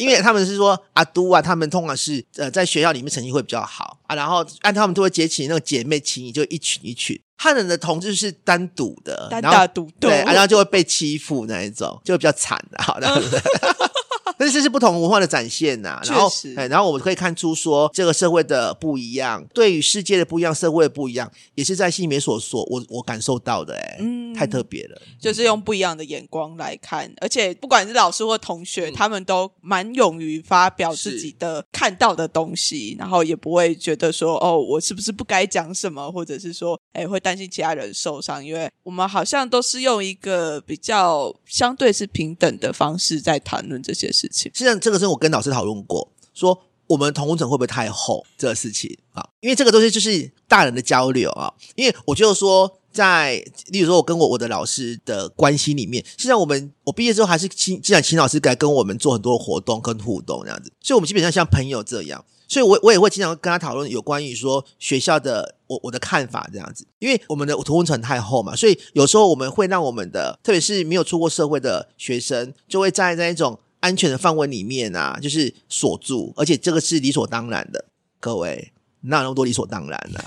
[0.00, 7.20] 因为他们是说阿都啊，他们通常是呃在学校里面成绩会比较好啊，然后按他们都会结起那个姐妹情谊，就一群一群。
[7.36, 13.06] 汉人的同志是单独的，单打独斗对，啊然后就会被欺负那一种，就会比较惨的，好的。
[14.38, 24.20] 但是这是不同文化的展现呐、然后确实哎，然后我们可以看出说这个社会的不一样，对于世界的不一样，社会的不一样，也是在心里面所说，我我感受到的、哎、嗯。
[24.32, 25.02] 太特别了。
[25.20, 44.50] 就是用不一样的眼光来看，而且不管是老师或同学，他们都蛮勇于发表自己的看到的东西，然后也不会觉得说哦，我是不是不该讲什么，或者是说，哎，会担心其他人受伤，因为我们好像都是用一个比较相对是平等的方式在谈论这些事事情。
[44.54, 49.26] 实际上，这个是我跟老师讨论过，说我们同温层会不会太厚这个事情啊？
[49.40, 51.52] 因为这个东西就是大人的交流啊。
[51.74, 62.24] 因为我就说，在例如说，我跟我我的老师的关系里面，实际上我们我毕业之后还是请，既然秦老师来跟我们做很多活动跟互动这样子，所以我们基本上像朋友这样。
[62.48, 77.84] 所以我，我也会经常跟他讨论有关于说学校的我我的看法这样子，因为我们的同工层太厚嘛，所以有时候我们会让我们的，特别是没有出过社会的学生，就会站在一种安全的范围里面啊，就是锁住，而且这个是理所当然的。
[78.20, 80.20] 各位，哪有那么多理所当然呢、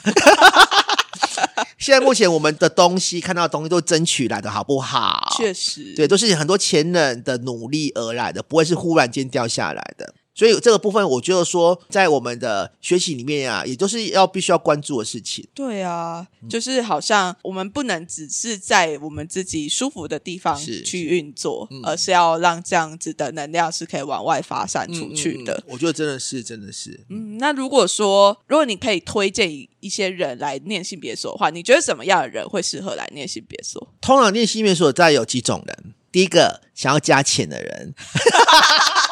[1.77, 5.35] 现在目前我们的东西看到的东西都是争取来的，好不好？
[5.37, 10.13] 确实，对，都是很多前人的努力而来的，不会是忽然间掉下来的。
[10.36, 15.48] 所以这个部分，我觉得说，在我们的学习里面啊，也都是要必须要关注的事情。
[15.54, 25.54] 对啊，嗯就是好像我们不能只是在我们自己舒服的地方去运作，嗯而是要让这样子的能量是可以往外发散出去的。
[25.54, 27.00] 嗯嗯嗯我觉得真的是，真的是。
[27.10, 33.88] 嗯，那如果说，如果你可以推荐一些人来念性别所的话，你觉得什么样的人会适合来念性别所？
[34.02, 37.93] 通常念性别所在有几种人，第一个想要加钱的人，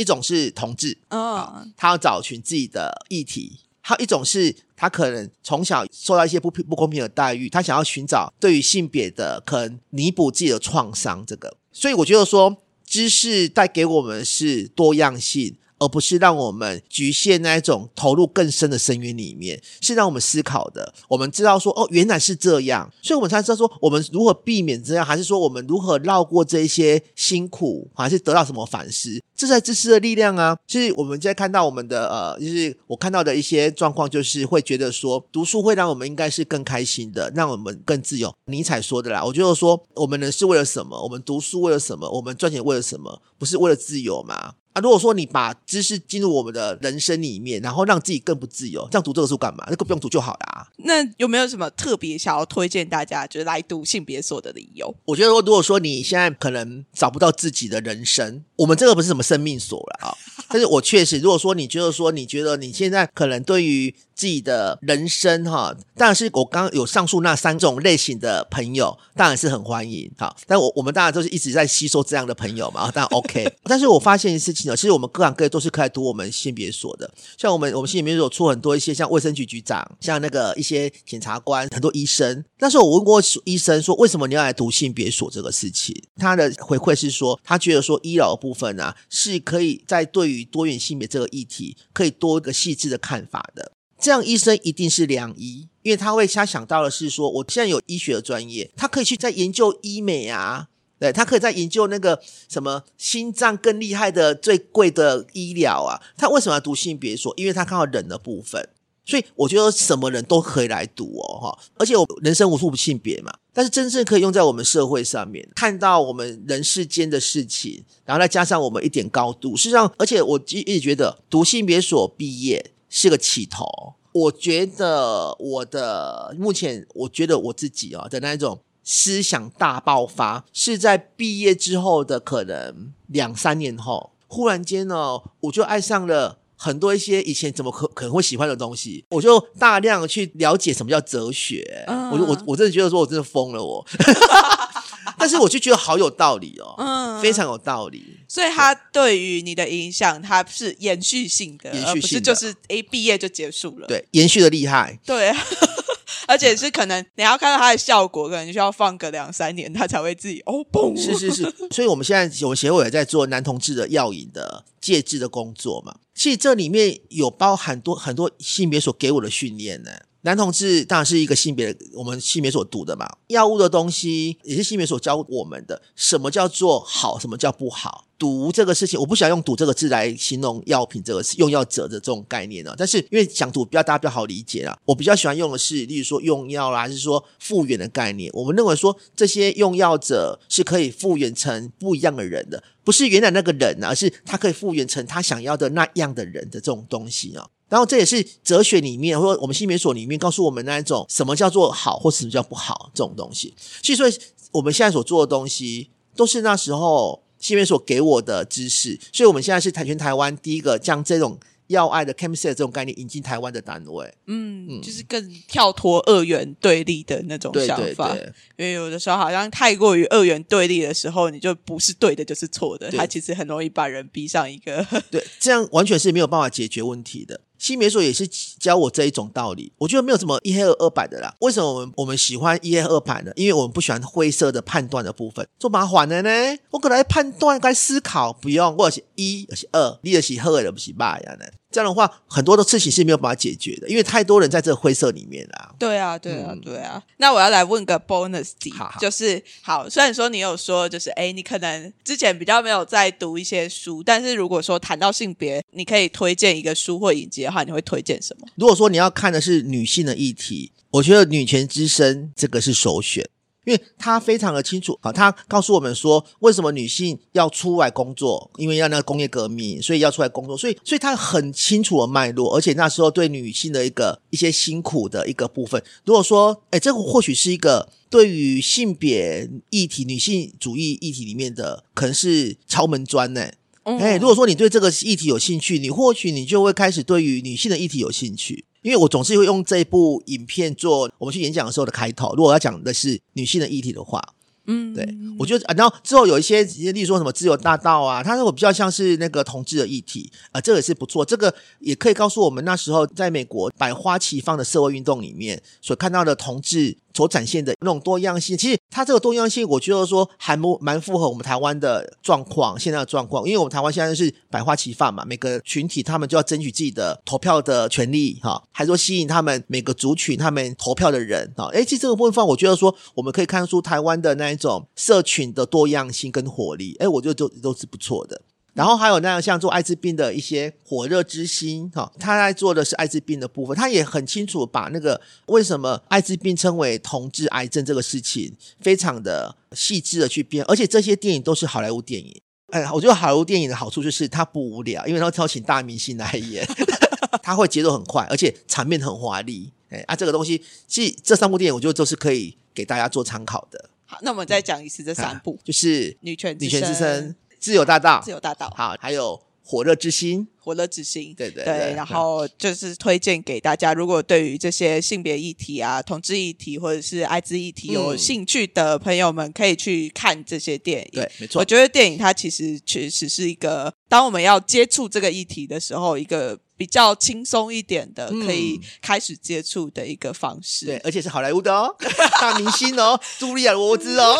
[0.00, 11.24] 一种是同志，嗯，他要找寻自己的议题；还有一种是他可能从小受到一些不不公平的待遇，他想要寻找对于性别的可能弥补自己的创伤。
[11.26, 15.56] 这个，所以我觉得说，知识带给我们是多样性。
[15.80, 20.94] 而不是让我们局限那一种投入更深的深渊里面，是让我们思考的。
[21.08, 29.20] 我们知道说，哦，原来是这样，所以我们才知道说，我们如何避免这样，还是说我们如何绕过这一些辛苦，还是得到什么反思？
[29.34, 30.54] 这才知识的力量啊！
[30.66, 38.30] 就是我们在看到我们的呃，就是我看到的一些状况，就是会觉得说，读书会让我们应该是更开心的，让我们更自由。
[38.44, 41.02] 尼采说的啦，我觉得说，我们人是为了什么？
[41.02, 42.06] 我们读书为了什么？
[42.10, 43.22] 我们赚钱为了什么？
[43.38, 44.52] 不是为了自由吗？
[44.80, 49.64] 啊，如果说你把知识进入我们的人生里面，然后让自己更不自由，这样读这个书干嘛？
[49.68, 50.66] 那个不用读就好啦。
[50.78, 54.94] 那有没有什么特别想要推荐大家，就是来读性别所的理由？
[55.04, 60.16] 我觉得说，如果说你现在可能找不到自己的人生，我们这个不是什么生命所了啊。
[60.48, 70.36] 但是我确实，如果说你觉得说，你觉得你现在可能对于自己的人生哈，当然是我刚有上述那三种类型的朋友，当然是很欢迎哈。
[70.46, 73.50] 但我我们当然都是一直在吸收这样的朋友嘛，当然 OK。
[73.64, 82.44] 但是我发现一件事情呢，其实我们各行各业都是可以读我们性别所的，像我们我们性别所出很多一些像卫生局局长，像那个一些检察官，很多医生。
[82.58, 85.96] 但是我问过医生说，为什么你要来读性别所这个事情？
[86.18, 93.72] 他的回馈是说，他觉得说医疗部分啊，是可以在对于多元性别这个议题，可以多一个细致的看法的。
[94.00, 106.00] 这样医生一定是良医，因为他会他想到的是说，我现在有医学的专业，他可以去在研究医美啊，对他可以在研究那个什么心脏更厉害的最贵的医疗啊。
[106.16, 107.32] 他为什么要读性别所？
[107.36, 108.68] 因为他看到人的部分，
[109.04, 111.58] 所以我觉得什么人都可以来读哦，哈。
[111.76, 119.56] 而且我人生无数性别嘛，但是真正可以用在我们社会上面，看到我们人世间的事情，然后再加上我们一点高度。
[119.56, 122.72] 事实上，而且我一直觉得读性别所毕业。
[122.90, 143.86] 是个起头，我觉得我的目前，我觉得我自己啊的那种思想大爆发，是在毕业之后的可能两三年后，忽然间呢，我就爱上了很多一些以前怎么可可能会喜欢的东西，我就大量去了解什么叫哲学，我就我我真的觉得说我真的疯了我。
[145.16, 148.19] 但是我就觉得好有道理哦，嗯，非常有道理。
[148.30, 155.34] 所以他对于你的影响，它是延续性的，延续性就是一毕业就结束了，对，延续的厉害，对，
[156.28, 160.96] 而且是可能你要看到它的效果，可能需要放个两三年，它才会自己哦嘣。
[160.96, 165.96] 是是是， 所以我们现在我们协会也在做男同志的药引的戒治的工作嘛。
[166.14, 169.90] 其实这里面有包含多很多性别所给我的训练呢。
[170.22, 173.10] 男同志当然是一个性别，我们性别所读的嘛。
[173.26, 175.82] 药物的东西也是性别所教我们的。
[175.96, 177.18] 什么叫做好？
[177.18, 178.04] 什么叫不好？
[178.20, 182.74] 毒这个事情，我不想用“毒”这个字来形容药品这个用药者的这种概念呢。
[182.76, 188.30] 但是因为讲毒比较大家比较好理解啊，我比较喜欢用的是，例如说用药啦，还是说复原的概念。
[188.34, 197.48] 我们认为说这些用药者是可以复原成不一样的人的，不是原来那个人啊，而是他可以复原成他想要的那样的人的这种东西啊。
[197.70, 203.54] 然后这也是哲学里面，或者我们性别所里面告诉我们那一种什么叫做好，或什么叫不好这种东西。
[203.82, 208.96] 所以说，我们现在所做的东西，都是那时候性别所给我的知识。
[209.12, 211.40] 所以我们现在是台全台湾第一个将这种。
[211.70, 218.12] 要爱的 chemistry 这种概念引进台湾的单位，嗯，就是更跳脱二元对立的那种想法。
[218.56, 222.90] 因为有的时候好像太过于二元对立的时候，你就不是对的，就是错的。
[222.90, 227.40] 它其实很容易把人逼上一个，对，这样完全是没有办法解决问题的。
[227.60, 228.26] 新别所也是
[228.58, 231.32] 教我这一种道理，我觉得没有什么一黑二白的啦。
[231.40, 233.30] 为什么我们我们喜欢一黑二白呢？
[233.36, 236.30] 因为我们不喜欢灰色的判断的部分，做麻烦的呢。
[236.70, 241.52] 我可能判断该思考，不用，或者是一，而是二，你的是好的，不是坏的。
[241.70, 245.74] 这样的话，很多的事情是没有办法解决的，因为太多人在这个灰色里面啦。
[245.78, 247.02] 对啊，对啊，对啊。
[247.18, 258.48] 那我要来问个 bonus 题，就是好，虽然说你有说，就是哎，你可能之前比较没有在读一些书，但是如果说谈到性别，你可以推荐一个书或影集的话，你会推荐什么？
[258.56, 263.28] 如果说你要看的是女性的议题，我觉得《女权之声》这个是首选。
[263.64, 268.50] 因为他非常的清楚啊，他告诉我们说，为什么女性要出来工作？
[268.56, 270.56] 因为要那个工业革命，所以要出来工作。
[270.56, 275.82] 所以，所以他很清楚的脉络，而且那时候对女性的一个一些辛苦的一个部分。
[276.04, 283.50] 如果说，哎，这个或许是一个对于性别议题、女性主义议题里面的，可能是敲门砖呢。
[283.84, 288.64] 哎，如果说你对这个议题有兴趣，你或许你就会开始对于女性的议题有兴趣。
[288.82, 292.34] 因为我总是会用这部影片做我们去演讲的时候的开头。
[292.34, 294.22] 如果要讲的是女性的议题的话，
[294.66, 301.24] 嗯，对，我觉得啊，然后之后有一些，例如说什么自由大道啊，它我比较像是那个同志的议题啊，这个也是不错。
[301.24, 306.96] 这个也可以告诉我们那时候在美国百花齐放的社会运动里面所看到的同志。
[307.12, 313.44] 所展现的那种多样性，其实它这个多样性，我觉得说还蛮蛮符合我们台湾的状况，现在的状况。
[313.44, 328.42] 因为我们台湾现在是百花齐放嘛，每个群体他们就要争取自己的投票的权利，哈，还说吸引他们每个族群他们投票的人，啊，哎，其实这个部分，我觉得说我们可以看出台湾的那一种社群的多样性跟活力，哎，我觉得都都是不错的。
[328.72, 342.40] 然后还有那样像做艾滋病的一些火热之心哈，他在做的是艾滋病的部分，他也很清楚把那个为什么艾滋病称为同志癌症这个事情，非常的细致的去编，而且这些电影都是好莱坞电影。
[342.68, 346.64] 哎，我觉得好莱坞电影的好处就是它不无聊，因为它挑请大明星来演，
[347.42, 349.72] 它会节奏很快，而且场面很华丽。
[349.90, 353.90] 哎啊，这个东西其实这三部电影我觉得都是可以给大家做参考的。
[354.10, 357.30] 好，那我们再讲一次这三部，就是 《女权女权之声》。
[357.60, 361.32] 自由大道，自由大道，好，还有火热之心，火热之心。
[361.36, 371.10] 对对对，然后就是推荐给大家，如果对于这些性别议题啊、同志议题或者是艾滋议题有嗯兴趣的朋友们，可以去看这些电影。
[371.12, 380.86] 对，没错我，觉得电影它其实确实是一个，当我们要接触这个议题的时候，一个比较轻松一点的，嗯可以开始接触的一个方式。
[380.86, 381.94] 对，而且是好莱坞的哦，
[382.40, 384.38] 大明星哦，茱莉亚·罗伯兹哦，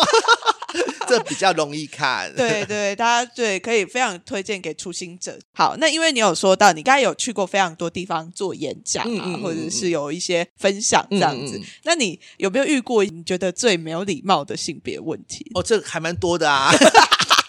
[1.07, 2.33] 这比较容易看。
[2.35, 5.37] 对对，大家对可以非常推荐给初心者。
[5.53, 11.61] 好，那因为你有说到，你刚才有去过非常多地方做演讲啊，嗯嗯嗯或者是有一些分享这样子。
[11.83, 15.45] 那你有没有遇过你觉得最没有礼貌的性别问题？
[15.53, 16.73] 哦，这个还蛮多的啊。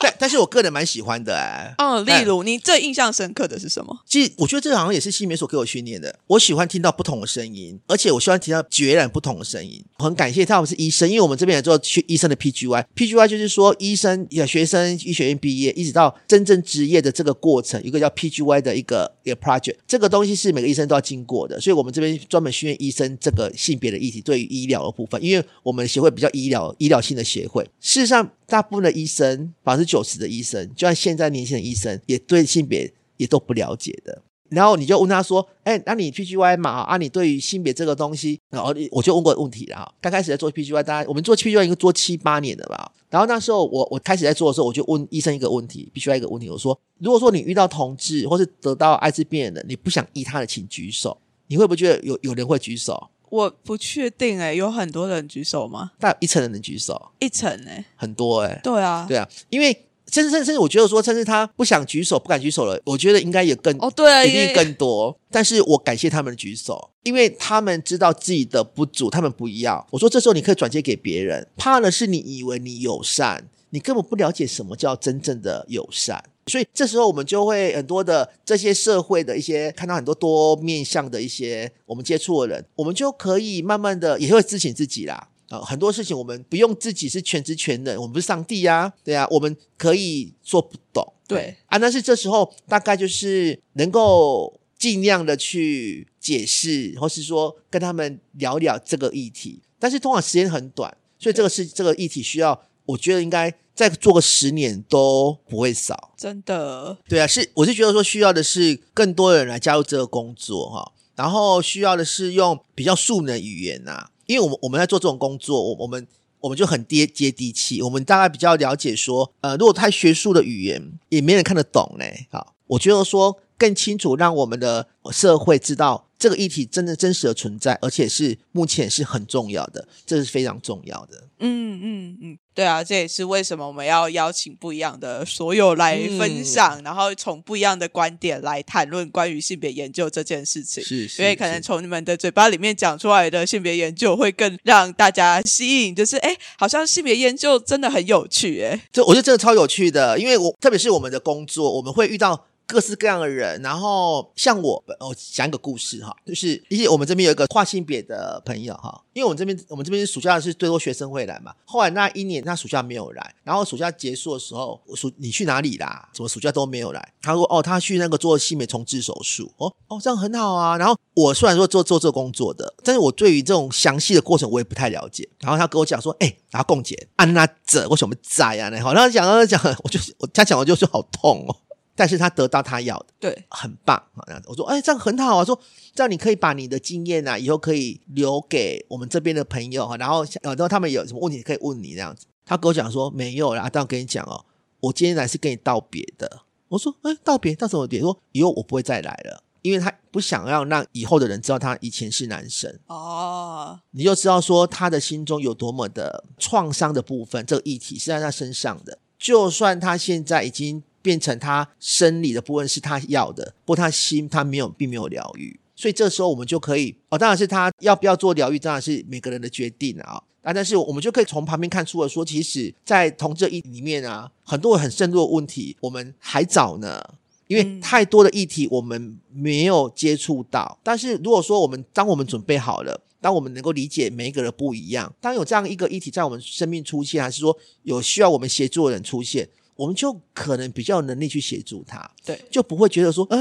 [0.03, 1.74] 但但是我个人蛮喜欢的哎。
[1.78, 3.96] 嗯，例如你最印象深刻的是什么？
[4.07, 6.18] 其实我觉得这好像也是西美所给我训练的。
[6.26, 9.82] 我喜欢听到不同的声音，而且我喜欢听到截然不同的声音。
[9.98, 21.61] 我很感谢他们是医生，因为我们这边也做去医生的 PGY，PGY 就是说医生有学生医学院毕业，一直到真正职业的这个过程，一个叫 PGY 的一个一个 project，这个东西是每个医生都要经过的。
[21.61, 34.20] 所以我们这边专门训练医生这个性别的议题，对于医疗的部分，因为我们协会比较医疗医疗性的协会，事实上大部分的医生，百分之九十的医生，就像现在年轻的医生，也对性别也都不了解的。
[34.50, 36.82] 然后你就问他说：“哎，那你 PGY 嘛？
[36.82, 39.94] 啊，你对于性别这个东西，然后我就问过问题了哈。
[40.03, 42.92] 刚开始在做 PGY，大家我们做 PGY 应该做七八年了吧？
[43.09, 51.16] 然后那时候我我开始在做的时候，我就问医生一个问题，PGY 一个问题，我说：如果说你遇到同志或是得到艾滋病的，你不想医他的，请举手。
[51.46, 53.09] 你会不会觉得有有人会举手？
[53.33, 55.93] 我不确定哎、有很多人举手吗？
[55.99, 59.72] 大概一层的人举手，一层哎、很多哎、对啊，对啊，因为
[60.07, 65.18] 甚至甚至甚至我觉得说，甚至他不想举手、不敢举手了，我觉得应该也更哦对啊，一定更多。
[65.30, 69.87] 但是我感谢他们的举手，因为他们知道自己的不足，他们不要。
[69.91, 76.22] 我说这时候你可以转接给别人，怕的是你以为你友善，你根本不了解什么叫真正的友善。
[76.46, 85.28] 所以这时候我们就会很多的这些社会的一些看到很多多面向的一些我们接触的人，我们就可以慢慢的也会自省自己啦。
[85.48, 102.58] 啊、很多事情我们不用自己是全知全能，我们不是上帝呀、对啊，我们可以做不懂，对啊，但是这时候大概就是能够尽量的去解释，或是说跟他们聊聊这个议题，但是通常时间很短，所以这个是这个议题需要，
[102.93, 106.12] 我觉得应该再做个十年都不会少。
[106.16, 116.07] 真的对啊，是我是觉得说需要的是更多人来加入这个工作哈，然后需要的是用比较素能语言呐、因为我们我们在做这种工作，我我们
[116.40, 122.26] 我们就很接接地气，我们大概比较了解说，呃，如果太学术的语言也没人看得懂嘞。
[122.30, 131.24] 好，我觉得说更清楚，让我们的社会知道这个议题真的真实的存在，而且是目前是很重要的，这是非常重要的。
[131.40, 140.84] 嗯嗯嗯，对啊，这也是为什么我们要邀请不一样的所有来嗯分享，然后从不一样的观点来谈论关于性别研究这件事情。
[140.84, 148.80] 是，是因为可能从你们的嘴巴里面讲出来的性别研究会更让大家吸引，就是哎，好像性别研究真的很有趣哎。
[148.92, 153.60] 这我觉得真的超有趣的，因为我特别是我们的工作，我们会遇到各式各样的人。
[153.62, 161.54] 然后像我，我讲一个故事哈，就是因为我们这边有一个跨性别的朋友哈，因为我们这边我们这边暑假是最多学生会来嘛。
[161.64, 166.08] 后来那一年他暑假没有来，然后暑假结束的时候，我暑你去哪里啦？
[166.12, 167.12] 怎么暑假都没有来？
[167.20, 169.50] 他说哦，他去那个做性别重置手术。
[169.58, 170.76] 哦哦，这样很好啊。
[170.76, 175.28] 然后我虽然说做做这工作的，但是我对于这种详细的过程我也不太了解。
[175.40, 178.70] 然后他跟我讲说，哎、然后共姐安娜者我什么在啊？
[178.70, 181.56] 然后 他讲他讲，我就我他讲我就说好痛哦。
[181.95, 184.24] 但是他得到他要的，对，很棒啊！
[184.26, 185.45] 这样子我说，哎，这样很好啊。
[185.45, 185.59] 说
[185.95, 189.97] 这样你可以把你的经验啊，以后可以留给我们这边的朋友哈。
[189.97, 192.26] 然后，呃然后他们有什么问题可以问你这样子。
[192.45, 194.45] 他跟我讲说没有啦，但我跟你讲哦，
[194.80, 196.43] 我今天来是跟你道别的。
[196.68, 198.01] 我说，哎，道别到什么别？
[198.01, 202.74] 说以后我不会再来了，因为他不想要让以后的人知道他以前是男生。
[202.86, 208.99] 哦，你就知道说他的心中有多么的创伤的部分，这个议题是在他身上的。
[209.18, 215.59] 就算他现在已经变成他生理的部分是他要的，不过他心他没有，并没有疗愈。
[215.74, 220.22] 所以这时候我们就可以哦，当然是他要不要做疗愈，当然是每个人的决定啊。
[220.42, 227.00] 啊，但是我们就可以从旁边看出了说，其实，在同这一里面啊，很多很深入的问题，我们还早呢。
[227.48, 239.46] 因为太多的议题我们没有接触到，但是如果说我们当我们准备好了，当我们能够理解每一个人不一样，当有这样一个议题在我们生命出现，还是说有需要我们协助的人出现，
[239.76, 243.36] 我们就可能比较有能力去协助他，对，就不会觉得说，啊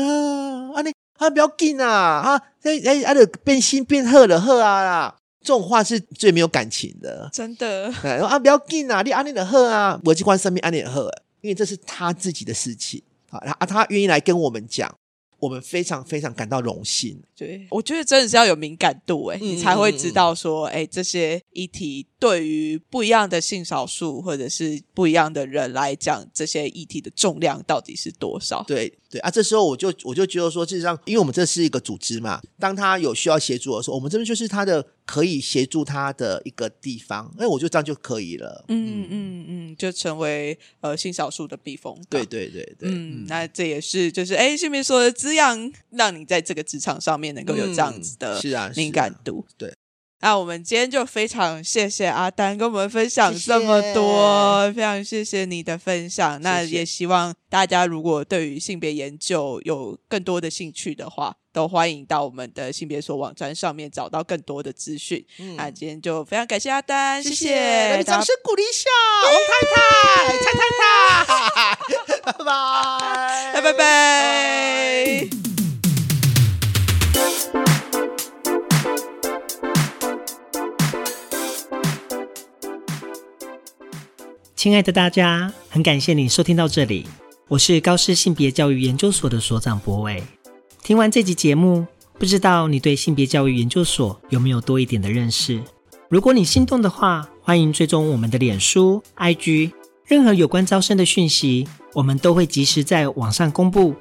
[0.76, 7.30] 啊你啊不要紧啊啊哎哎啊的变心变好了好啊啦，这种话是最没有感情的。
[7.34, 11.02] 真的， 哎，啊不要紧啊，你安尼的好啊，我去关生命安尼的好，
[11.42, 14.94] 因为这是他自己的事情，啊，啊，他愿意来跟我们讲，
[15.40, 17.22] 我们非常非常感到荣幸。
[17.42, 28.64] 对，我觉得真的是要有敏感度，哎，嗯你才会知道说，哎，这些议题对于不一样的性少数或者是不一样的人来讲，这些议题的重量到底是多少？
[28.68, 38.64] 对对啊，这时候我就我就觉得说，事实上，因为我们这是一个组织嘛，当他有需要协助的时候，我们这边就是他的可以协助他的一个地方，哎，我就这样就可以了。
[38.68, 42.24] 嗯嗯嗯，就成为呃性少数的避风港。
[42.24, 48.42] 对对对对，嗯，那这也是就是哎，性别说的滋养，让你在这个职场上面能够有这样子的
[48.76, 49.46] 敏感度。
[49.58, 49.74] 对，
[50.22, 56.42] 那我们今天就非常谢谢阿丹跟我们分享这么多，非常谢谢你的分享。
[56.42, 65.26] 那也希望大家如果对于性别研究有更多的兴趣的话，都欢迎到我们的性别所网站上面找到更多的资讯。
[65.40, 68.90] 嗯那今天就非常感谢阿丹，谢谢掌声鼓励一下，
[69.26, 75.51] 王太太，蔡太太， 拜拜，拜 拜拜。
[84.62, 87.08] 亲爱的大家，很感谢你收听到这里，
[87.48, 90.22] 我是高师性别教育研究所的所长博伟。
[90.84, 91.88] 听完这集节目，
[92.20, 95.60] 不知道你对性别教育研究所有没有多一点的认识？
[96.10, 99.72] 如果你心动的话，欢迎追踪我们的脸书、IG，
[100.06, 103.96] 任何有关招生的讯息，我们都会及时在网上公布。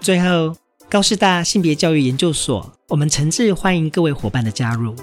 [0.00, 0.56] 最后，
[0.88, 4.96] 高师大性别教育研究所，我们诚挚欢迎各位伙伴的加入。